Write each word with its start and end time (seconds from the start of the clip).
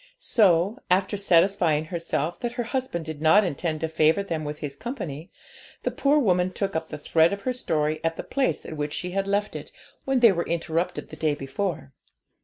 So, 0.17 0.79
after 0.89 1.15
satisfying 1.15 1.85
herself 1.85 2.39
that 2.39 2.53
her 2.53 2.63
husband 2.63 3.05
did 3.05 3.21
not 3.21 3.43
intend 3.43 3.81
to 3.81 3.87
favour 3.87 4.23
them 4.23 4.43
with 4.43 4.57
his 4.57 4.75
company, 4.75 5.29
the 5.83 5.91
poor 5.91 6.17
woman 6.17 6.49
took 6.51 6.75
up 6.75 6.87
the 6.87 6.97
thread 6.97 7.31
of 7.31 7.41
her 7.41 7.53
story 7.53 8.01
at 8.03 8.17
the 8.17 8.23
place 8.23 8.65
at 8.65 8.75
which 8.75 8.93
she 8.93 9.11
had 9.11 9.27
left 9.27 9.55
it 9.55 9.71
when 10.05 10.19
they 10.21 10.31
were 10.31 10.47
interrupted 10.47 11.09
the 11.09 11.15
day 11.15 11.35
before. 11.35 11.93